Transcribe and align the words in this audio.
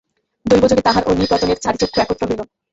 দৈবযোগে 0.45 0.83
তাঁহার 0.83 1.03
ও 1.05 1.11
নৃপতনয়ের 1.15 1.61
চারি 1.63 1.77
চক্ষু 1.81 1.97
একত্র 2.01 2.23
হইল। 2.29 2.41